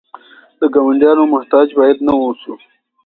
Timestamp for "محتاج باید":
1.33-1.97